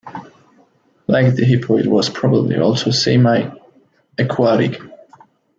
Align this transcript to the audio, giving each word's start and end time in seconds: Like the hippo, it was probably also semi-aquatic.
Like 1.05 1.35
the 1.35 1.45
hippo, 1.45 1.77
it 1.77 1.85
was 1.85 2.09
probably 2.09 2.57
also 2.57 2.89
semi-aquatic. 2.89 4.81